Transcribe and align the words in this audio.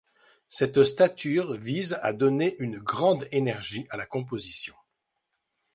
Cette 0.49 0.83
stature 0.83 1.53
vise 1.53 1.99
à 2.01 2.11
donner 2.11 2.55
une 2.57 2.79
grande 2.79 3.27
énergie 3.31 3.85
à 3.91 3.97
la 3.97 4.07
composition. 4.07 4.73